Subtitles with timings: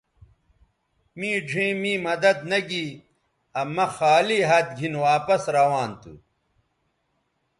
[1.17, 2.85] می ڙھیئں می مدد نہ گی
[3.59, 6.13] آ مہ خالی ھَت گِھن واپس روان تھو